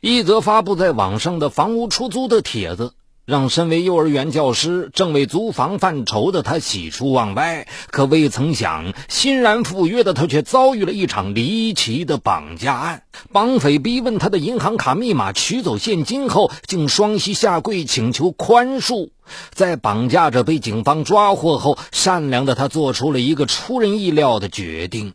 [0.00, 2.92] 一则发布在网上的房屋出租的帖子，
[3.24, 7.66] 让身为幼儿园教师、正为租房犯愁的他喜出望外。
[7.90, 13.02] 可未曾想，欣然赴约的他却遭遇了一场离奇的绑架案。
[13.32, 19.10] 绑匪逼问他的银行卡密码，取走现金后，竟双膝下跪请求宽恕。
[19.50, 25.14] 在绑架者被警方抓获后，善良的他做出了一个出人意料的决定。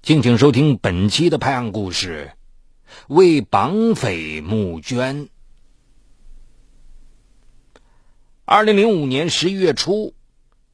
[0.00, 2.30] 敬请收听本期的拍案故事。
[3.08, 5.28] 为绑匪募捐。
[8.44, 10.14] 二零零五年十一月初，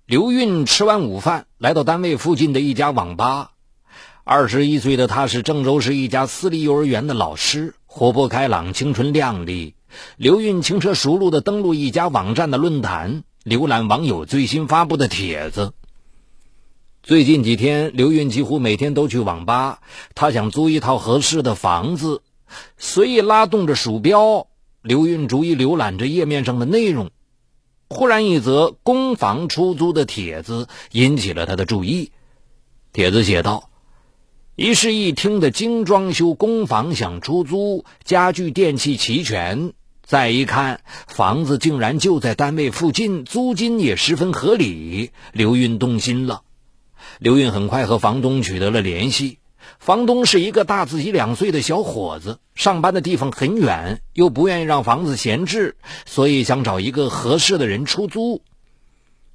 [0.06, 3.52] 刘运吃完午饭，来到单位附近的一家网吧。
[4.24, 9.74] 二十一岁的他是郑州市一家私立幼儿园的老师，活泼开朗，青春靓丽。
[10.16, 15.74] 刘运轻车熟路的登录一家网站的论坛，浏览网友最新发布的帖子。
[17.06, 19.78] 最近几天，刘运几乎每天都去网吧。
[20.16, 22.20] 他想租一套合适的房子，
[22.78, 24.48] 随意拉动着鼠标，
[24.82, 27.10] 刘运逐一浏览着页面上的内容。
[27.88, 32.10] 忽然，一则公房出租的帖子引起了他的注意。
[32.92, 33.70] 帖子写道
[34.56, 39.74] ：“一室一厅的精装修公房想出租，家具电器齐全。
[40.02, 46.42] 再一看，房子竟然就在单位附近，租金也十分合理。”刘运动心了。
[47.18, 49.38] 刘运很快和房东取得了联系。
[49.78, 58.42] 房东是一个大自己两岁的小伙子，上班的地方很远，又不愿意让房子闲置，所以想找一个合适的人出租。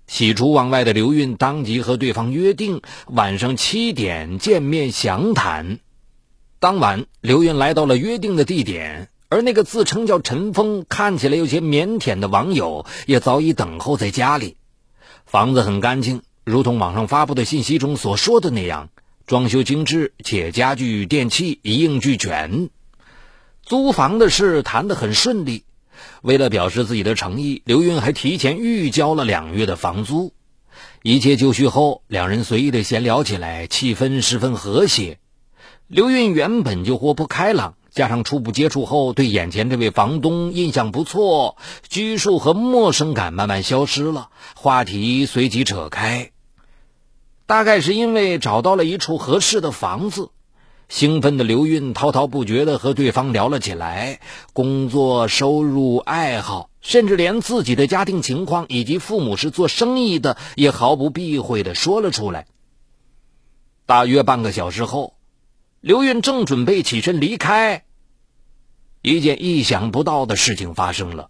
[0.08, 5.80] 喜出望外的刘运当即和对方约定晚上七点见面详谈。
[6.60, 14.58] 当晚，刘运来到了约定的地点，而那个自称叫陈峰、看起来有些腼腆的网友也早已等候在家里。
[15.26, 16.22] 房子很干净。
[16.44, 18.90] 如同网上发布的信息中所说的那样，
[19.28, 22.70] 装修精致且家具电器一应俱全。
[23.64, 25.64] 租房的事谈得很顺利。
[26.24, 30.34] 为了表示自己的诚意，刘运还提前预交了两月的房租。
[31.04, 35.20] 一切就绪后，两人随意的闲聊起来，气氛十分和谐。
[35.88, 37.76] 刘运原本就活泼开朗。
[37.92, 41.58] 加上初步接触后，对眼前这位房东印象不错，
[41.90, 46.31] 拘束和陌生感慢慢消失了，话题随即扯开。
[47.52, 50.30] 大概是因为找到了一处合适的房子，
[50.88, 54.22] 兴奋的刘运滔滔不绝地和对方聊了起来，
[54.54, 62.48] 工作、收入、爱好，甚至连自己的家庭情况以及父母是做生意的，也毫不避讳地说了出来。
[63.86, 65.16] 大约半个小时后。
[65.82, 67.84] 刘运正准备起身离开，
[69.02, 71.30] 一件意想不到的事情发生了。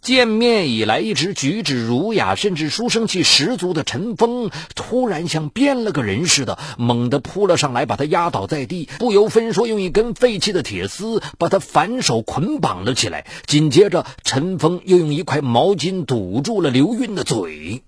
[0.00, 13.26] 见面以来一直举止儒雅，甚至书生气十足的陈峰，突然像变了个人似的，猛地扑了上来，把他压倒在地，不由分说用一根废弃的铁丝把他反手捆绑了起来。
[13.46, 17.82] 紧接着，陈峰又用一块毛巾堵住了刘运的嘴。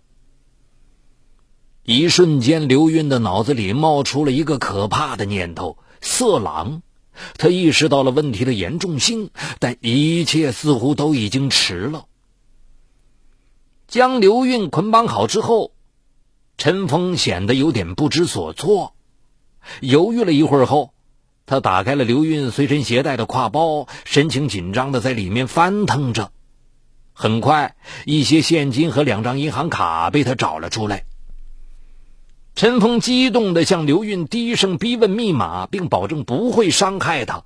[1.84, 6.82] 一瞬间，刘运的脑子里冒出了一个可怕的念头：色狼。
[7.36, 12.06] 他意识到了问题的严重性，但一切似乎都已经迟了。
[13.88, 15.72] 将刘运捆绑好之后，
[16.56, 18.94] 陈峰显得有点不知所措。
[19.80, 20.94] 犹豫了一会儿后，
[21.44, 26.30] 他打开了刘运随身携带的挎包，神情紧张的在里面翻腾着。
[27.12, 27.76] 很快，
[28.06, 31.04] 一些现金和两张银行卡被他找了出来。
[32.54, 37.44] 陈峰激动地向刘运低声逼问密码，并保证不会伤害他。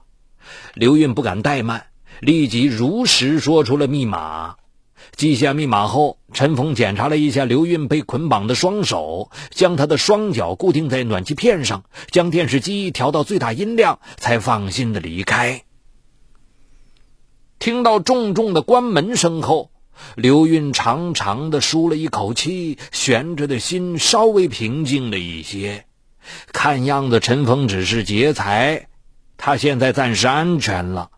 [0.75, 1.87] 刘运不敢怠慢，
[2.21, 4.57] 立即如实说出了密码。
[5.15, 15.63] 记下密码后，陈峰检查了一下刘运被捆绑的双手，将他的双脚固定在暖气片上，将电视机调到最大音量，才放心的离开。
[17.61, 19.71] 听到重重的关门声后。
[20.17, 25.87] 刘运长长的舒了一口气，悬着的心稍微平静了一些。
[26.53, 28.89] 看样子陈峰只是劫财，
[29.37, 31.11] 他现在暂时安全了。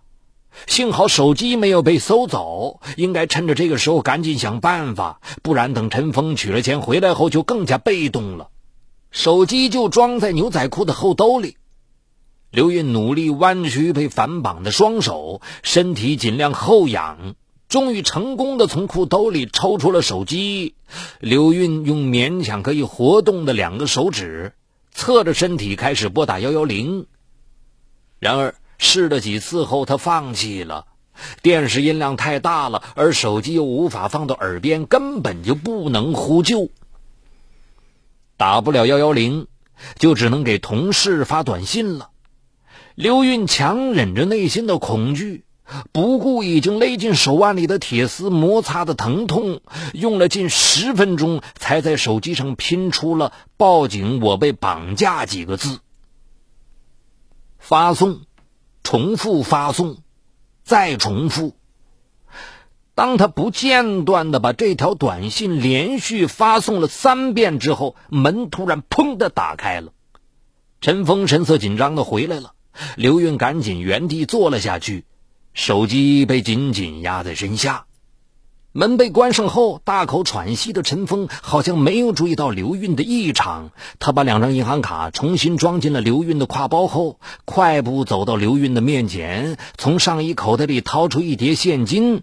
[0.67, 8.49] 幸好手机没有被搜走，应该趁着这个时候赶紧想办法，不然等陈峰取了钱回来后就更加被动了。
[9.11, 11.57] 手机就装在牛仔裤的后兜里。
[12.51, 17.35] 刘运努力弯曲被反绑的双手，身体尽量后仰。
[17.69, 20.75] 终于成功的从裤兜里抽出了手机，
[21.19, 24.53] 刘运用勉强可以活动的两个手指，
[24.93, 27.07] 侧着身体开始拨打幺幺零。
[28.21, 30.87] 然而试了几次后，他放弃了，
[31.43, 36.71] 电视音量太大了，而手机又无法放到耳边，根本就不能呼救。
[38.37, 39.49] 打不了幺幺零，
[39.99, 42.11] 就只能给同事发短信了。
[42.95, 45.46] 刘运强忍着内心的恐惧，
[45.93, 49.61] 不顾已经勒进手腕里的铁丝摩擦的疼痛，
[49.93, 55.81] 用了近十分钟，才在手机上拼出了“报警，我被绑架”几个字。
[57.59, 58.21] 发送，
[58.85, 59.99] 重复发送，
[60.63, 61.57] 再重复。
[62.95, 69.93] 当他不间断的把这条短信连续发送了三遍之后，门突然砰的打开了。
[70.81, 72.53] 陈峰神色紧张的回来了。
[72.97, 75.07] 刘运赶紧原地坐了下去，
[75.57, 77.87] 手机被紧紧压在身下。
[78.73, 83.71] 门被关上后，大口喘息的陈峰好像没有注意到刘运的异常。
[83.99, 92.23] 他把两张银行卡重新装进了刘运的挎包后，快步走到刘运的面前，从上衣口袋里掏出一叠现金。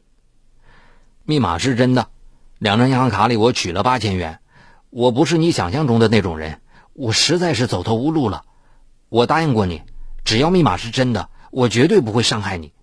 [1.25, 2.09] 密码是真的，
[2.59, 4.41] 两张银行卡里我取了八千元。
[4.91, 6.61] 我不是你想象中的那种人，
[6.93, 8.43] 我实在是走投无路了。
[9.09, 9.81] 我答应过你。
[10.23, 12.73] 只要密码是真的，我绝对不会伤害你。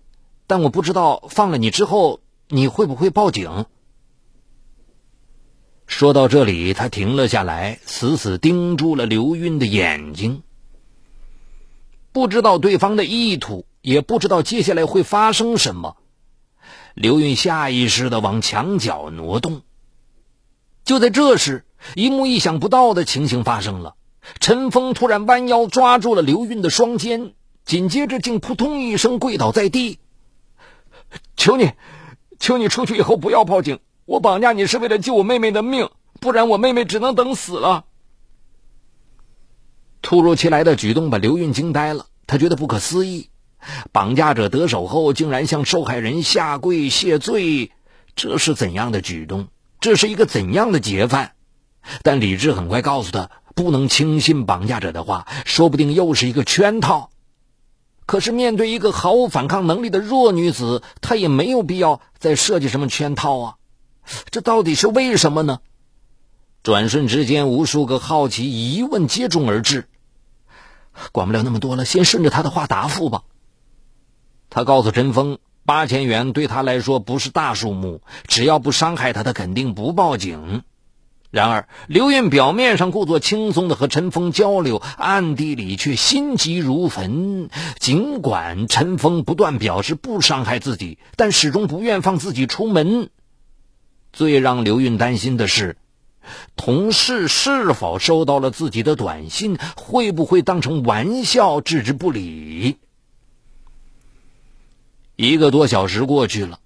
[0.51, 2.19] 但我不知道放了你之后，
[2.49, 3.67] 你会不会报警？
[5.87, 10.43] 说到这里，他停了下来，死死盯住了刘运的眼睛。
[12.11, 15.95] 不知道对方的意图，也不知道接下来会发生什么。
[16.95, 19.61] 刘运下意识的往墙角挪动。
[20.83, 21.63] 就在这时，
[21.95, 23.95] 一幕意想不到的情形发生了。
[24.41, 29.99] 陈峰突然弯腰抓住了刘运的双肩，紧接着竟扑通一声跪倒在地。
[31.35, 31.71] 求你，
[32.39, 33.79] 求你出去以后不要报警！
[34.05, 37.85] 我绑架你是为了救我妹妹的命，不然我妹妹只能等死了。
[40.01, 43.29] 突如其来的举动把刘运惊呆了，他觉得不可思议：
[43.91, 47.71] 绑架者得手后竟然向受害人下跪谢罪，
[48.15, 49.47] 这是怎样的举动？
[49.79, 51.33] 这是一个怎样的劫犯？
[52.03, 53.29] 但理智很快告诉他。
[53.53, 57.10] 不能轻信绑架者的话，说不定又是一个圈套。
[58.11, 63.55] 可是面对一个毫无反抗能力的弱女子，他也没有必要再设计什么圈套啊！
[64.31, 65.61] 这到底是为什么呢？
[66.61, 69.87] 转瞬之间，无数个好奇疑问接踵而至。
[71.13, 73.23] 管不了那么多了，先顺着他的话答复吧。
[74.49, 80.63] 他告诉陈峰，八千元对他来说不是大数目，只要不伤害他，他肯定不报警。
[81.31, 87.49] 然而，刘运表面上故作轻松的和陈峰交流，暗地里却心急如焚。
[87.79, 93.09] 尽管陈峰不断表示不伤害自己，但始终不愿放自己出门。
[94.11, 95.77] 最让刘运担心的是，
[96.57, 102.75] 同事是否收到了自己的短信，会不会当成玩笑置之不理？
[105.15, 106.59] 一个多小时过去了。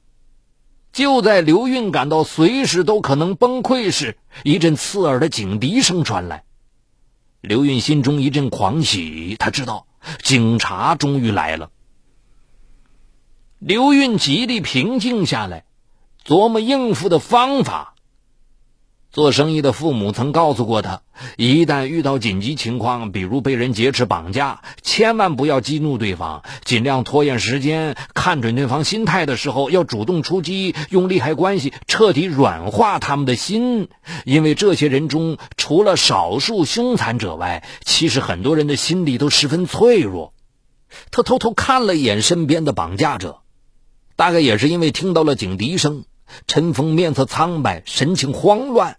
[0.95, 6.45] 就在刘运感到随时都可能崩溃时，一阵刺耳的警笛声传来。
[7.42, 9.88] 刘运心中一阵狂喜，他知道
[10.24, 11.69] 警察终于来了。
[13.59, 15.65] 刘运极力平静下来，
[16.25, 17.94] 琢磨应付的方法。
[19.15, 21.01] 做生意的父母曾告诉过他，
[21.38, 33.88] 一旦遇到紧急情况，比如被人劫持绑架，千万不要激怒对方，尽量拖延时间，看准对方心态的时候，要主动出击，用利害关系彻底软化他们的心。
[34.25, 40.33] 因为这些人中，除了少数凶残者外，其实很多人的心理都十分脆弱。
[41.11, 43.39] 他偷偷看了一眼身边的绑架者，
[44.18, 46.04] 大概也是因为听到了警笛声，
[46.47, 48.97] 陈峰面色苍白，神情慌乱。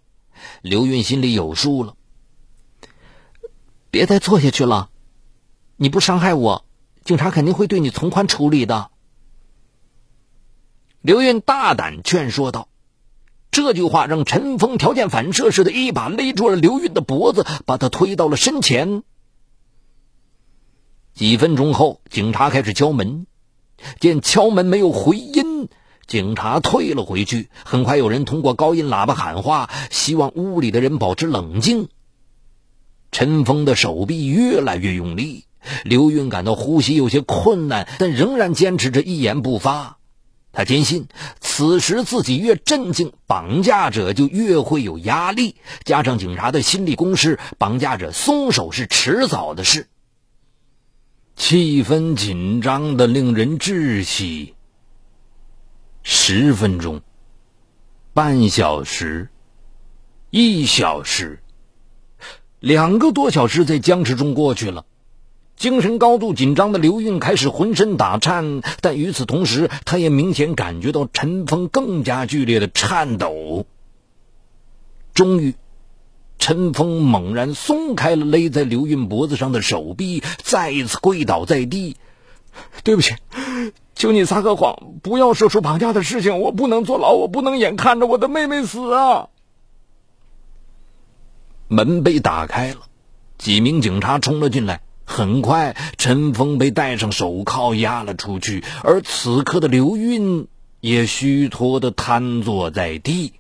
[0.62, 1.94] 刘运心里有数了，
[3.90, 4.90] 别再做下去了。
[5.76, 6.64] 你不伤害我，
[7.04, 8.90] 警察肯定会对你从宽处理的。
[11.00, 12.68] 刘运大胆劝说道。
[13.52, 19.02] 这句话让陈峰条件反射似的，一把勒住了刘运的脖子，把他推到了身前。
[21.14, 23.26] 几分钟后，警察开始敲门，
[23.98, 25.45] 见敲门没有回音。
[26.06, 31.88] 警察退了回去，很快有人通过高音喇叭喊话，希望屋里的人保持冷静。
[33.10, 35.44] 陈峰的手臂越来越用力，
[35.84, 39.98] 刘运感到呼吸有些困难，但仍然坚持着一言不发。
[40.52, 41.06] 他坚信，
[41.40, 45.56] 此时自己越镇静，绑架者就越会有压力。
[45.84, 49.88] 加上警察的心理攻势，绑架者松手是迟早的事。
[51.36, 54.55] 气氛紧张的令人窒息。
[56.08, 57.00] 十分钟，
[58.14, 59.28] 半小时，
[60.30, 61.40] 一小时，
[62.60, 64.86] 两个多小时在僵持中过去了。
[65.56, 73.66] 精神高度紧张的刘运开始浑身打颤，但与此同时，他也明显感觉到陈峰更加剧烈的颤抖。
[75.12, 75.56] 终于，
[76.38, 81.96] 陈峰猛然松开了勒在刘运脖子上的手臂，再一次跪倒在地。
[82.84, 83.12] 对不起，
[83.96, 86.38] 求你撒个谎，不要说出绑架的事情。
[86.40, 89.28] 我不能坐牢，我不能眼看着我的妹妹死啊！
[91.68, 92.82] 门被打开了，
[93.38, 94.82] 几名警察冲了进来。
[95.06, 100.46] 很快，陈峰被戴上手铐押了出去，而此刻的刘运
[100.80, 103.32] 也虚脱的瘫坐在地。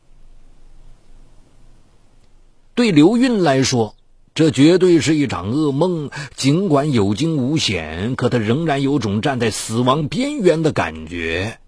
[2.74, 3.94] 对刘运来说，
[4.36, 6.10] 这绝对是一场噩梦。
[6.34, 11.58] 尽管有惊无险，可他仍然有种站在死亡边缘的感觉。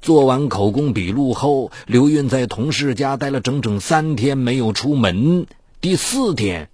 [0.00, 5.46] 做完口供笔录后，刘运在同事家待了整整三天，没有出门。
[5.82, 6.70] 第四天，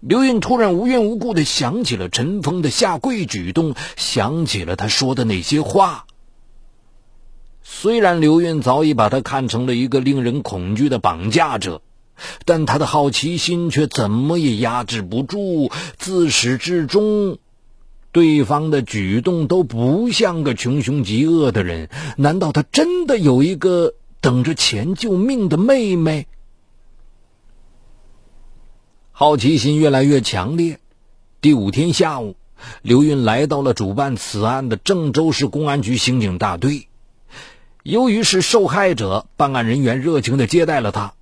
[0.00, 6.04] 刘运突然无缘无故的想起了陈峰的下跪举动，想起了他说的那些话。
[7.62, 11.80] 虽然刘运早已把他看成了一个令人恐惧的绑架者，
[12.44, 15.70] 但他的好奇心却怎么也压制不住。
[15.96, 17.38] 自始至终，
[18.12, 21.88] 对方的举动都不像个穷凶极恶的人。
[22.16, 26.26] 难道他真的有一个等着钱救命的妹妹？
[29.12, 30.78] 好奇心越来越强烈。
[31.40, 32.36] 第五天下午，
[32.82, 36.88] 刘运来到了主办此案的郑州市公安局刑警大队。
[37.84, 41.14] 由于是受害者，办案人员热情的接待了他，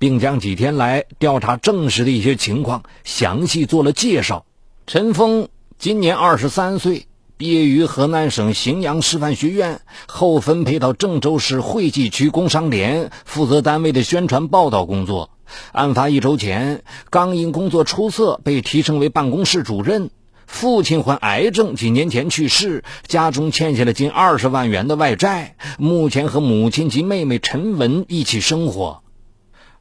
[0.00, 4.46] 并将几天来调查证实的一些情况详细做了介绍。
[4.86, 15.30] 陈峰今年二十三岁，毕业于河南省荥阳师范学院，后分配到郑州市惠济区工商联，负责单位的宣传报道工作。
[15.72, 20.10] 案发一周前，刚因工作出色被提升为办公室主任。
[20.46, 25.56] 父亲患癌症，几年前去世，家中欠下了近二十万元的外债。
[25.78, 29.02] 目前和母亲及妹妹陈文一起生活。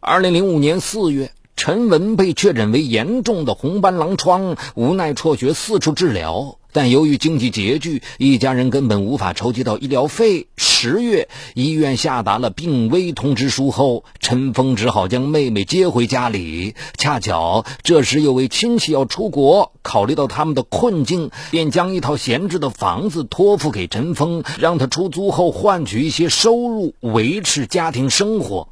[0.02, 1.32] 二零零五年四月。
[1.58, 10.48] 陈文被确诊为严重的红斑狼疮，无奈辍学四处治疗，但由于经济拮据，一家人根本无法筹集到医疗费。
[10.56, 16.76] 十月，医院下达了病危通知书后，陈峰只好将妹妹接回家里。
[16.98, 28.70] 恰巧这时有位亲戚要出国，考虑到他们的困境，便将一套闲置的房子托付给陈峰，让他出租后换取一些收入，维持家庭生活。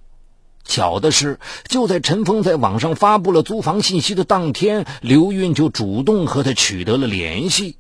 [0.68, 7.78] 巧的是，就在陈峰在网上发布了租房信息的当天，刘运就主动和他取得了联系。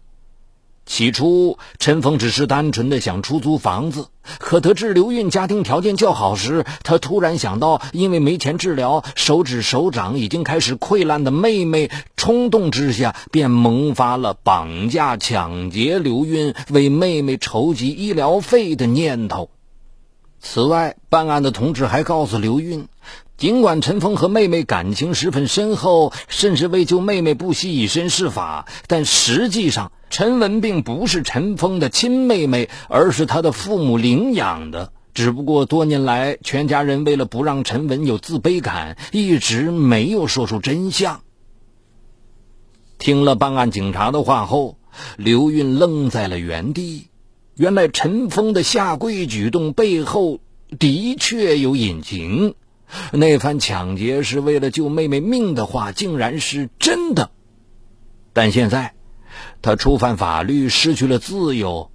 [0.85, 4.07] 起初，陈峰只是单纯的想出租房子，
[4.39, 19.49] 可得知刘运家庭条件较好时，他突然想到，因为没钱治疗，手指手掌已经开始溃烂的妹妹，冲动之下便萌发了绑架、抢劫刘运，为妹妹筹集医疗费的念头。
[20.39, 22.87] 此外，办案的同志还告诉刘运，
[23.37, 34.91] 尽管陈峰和妹妹感情十分深厚，甚至为救妹妹不惜以身试法，但实际上陈文并不是陈峰的亲妹妹，而是他的父母领养的。
[35.13, 41.21] 只不过多年来，全家人为了不让陈文有自卑感，一直没有说出真相。
[42.99, 44.77] 听了办案警察的话后，
[45.17, 47.07] 刘运愣在了原地。
[47.57, 50.39] 原来陈峰的下跪举动背后
[50.77, 52.53] 的确有隐情，
[53.11, 57.31] 那番抢劫是为了救妹妹命的话，竟然是真的。
[58.31, 58.93] 但现在
[59.63, 61.89] 他触犯法律，失去了自由，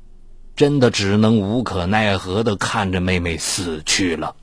[0.57, 4.35] 真的只能无可奈何的看着妹妹死去了。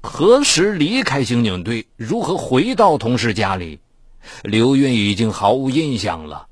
[0.00, 3.80] 何时离开刑警队，如何回到同事家里，
[4.42, 6.46] 刘运已经毫无印象了。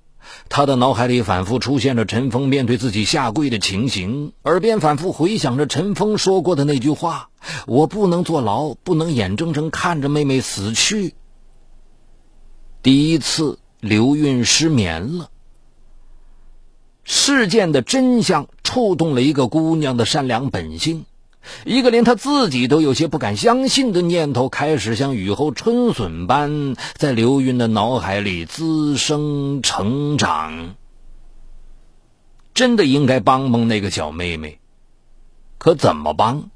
[0.49, 7.31] 他的脑海里反复出现着陈峰面对自己下跪的情形，耳边反复回想着陈峰说过的那句话
[7.67, 11.15] ：“我不能坐牢，不能眼睁睁看着妹妹死去。”
[12.83, 15.31] 第一次，刘运失眠了。
[17.05, 21.05] 事件的真相触动了一个姑娘的善良本性。
[21.65, 30.75] 一个连他自己都有些不敢相信的念头，开始像雨后春笋般在刘云的脑海里滋生成长。
[32.55, 34.61] 真的应该帮帮那个小妹妹，
[35.59, 36.51] 可怎么帮？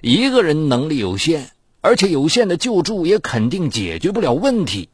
[0.00, 4.88] 一个人能力有限，而且有限的救助也肯定解决不了问题。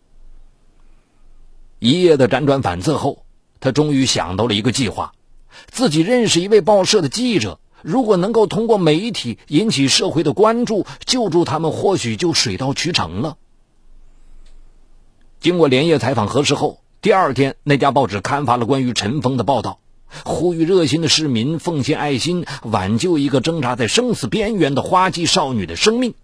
[1.79, 3.25] 一夜的辗转反侧后，
[3.61, 5.13] 他终于想到了一个计划：
[5.71, 7.61] 自己认识一位报社的记者。
[7.83, 13.37] 如果能够通过媒体引起社会的关注，救助他们，或许就水到渠成了。
[15.41, 19.79] 经过连夜采访核实后，第二天那家报纸刊发了关于陈峰的报道，
[20.25, 26.15] 呼吁热心的市民奉献爱心，挽救一个挣扎在生死边缘的花季少女的生命。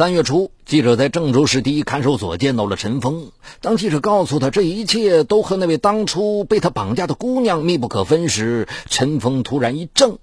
[0.00, 3.32] 三月初，记者在郑州市第一看守所见到了陈峰。
[3.60, 10.16] 当记者告诉他这一切都和那位当初被他绑架的姑娘密不可分时，陈峰突然一怔，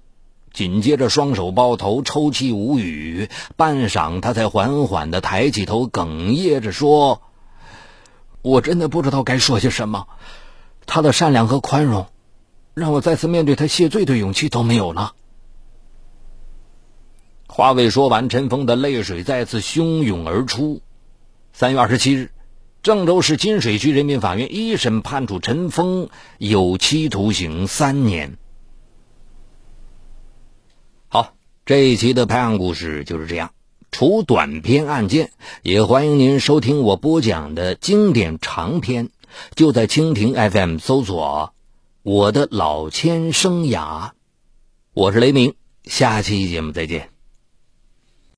[0.52, 3.28] 紧接着双手抱头，抽泣无语。
[3.54, 7.22] 半晌，他才缓缓地抬起头，哽咽着说
[8.42, 10.08] ：“我真的不知道该说些什么。
[10.86, 12.08] 他的善良和宽容，
[12.74, 15.12] 让我再次面对他谢罪的勇气都没有了。”
[17.58, 20.80] 话未说完，陈峰的泪水再次汹涌而出。
[21.52, 22.30] 三月二十七日，
[22.84, 28.38] 郑州市金水区人民法院一审判处陈峰有期徒刑三年。
[31.08, 31.34] 好，
[31.66, 33.50] 这一期的拍案故事就是这样。
[33.90, 35.32] 除短篇案件，
[35.64, 39.10] 也欢迎您收听我播讲的经典长篇。
[39.56, 41.52] 就在蜻蜓 FM 搜索
[42.04, 44.10] “我的老千生涯”，
[44.94, 45.56] 我是雷鸣。
[45.82, 47.17] 下期节目再见。